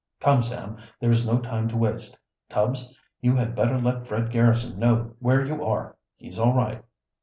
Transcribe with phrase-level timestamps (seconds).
[0.19, 2.17] Come, Sam, there is no time to waste.
[2.49, 5.95] Tubbs, you had better let Fred Garrison know where you are.
[6.17, 6.83] He's all right."